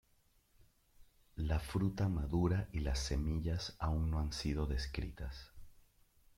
[1.35, 5.51] La fruta madura y las semillas aún no han sido descritas.